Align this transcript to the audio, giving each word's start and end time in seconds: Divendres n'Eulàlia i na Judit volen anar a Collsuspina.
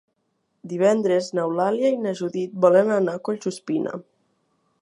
Divendres 0.71 1.27
n'Eulàlia 1.39 1.93
i 1.97 1.99
na 2.07 2.15
Judit 2.21 2.57
volen 2.67 2.93
anar 2.99 3.17
a 3.21 3.25
Collsuspina. 3.29 3.97